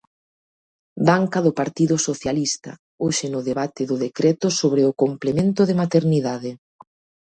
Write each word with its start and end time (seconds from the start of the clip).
Banca 1.09 1.39
do 1.45 1.51
Partido 1.61 1.95
Socialista, 2.07 2.71
hoxe 3.03 3.25
no 3.33 3.41
debate 3.49 3.81
do 3.89 3.95
decreto 4.05 4.47
sobre 4.59 4.81
o 4.89 4.97
complemento 5.03 5.61
de 5.65 5.77
maternidade. 5.81 6.51